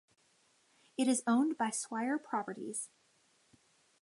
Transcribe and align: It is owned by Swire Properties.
It 0.97 1.07
is 1.07 1.21
owned 1.27 1.59
by 1.59 1.69
Swire 1.69 2.17
Properties. 2.17 2.89